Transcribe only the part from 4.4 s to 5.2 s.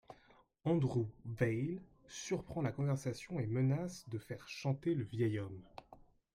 chanter le